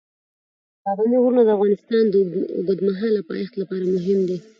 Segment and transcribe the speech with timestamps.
[0.83, 2.15] پابندي غرونه د افغانستان د
[2.57, 4.37] اوږدمهاله پایښت لپاره مهم دي.